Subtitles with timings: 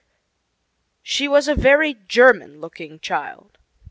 [1.03, 3.59] She was a very German looking child.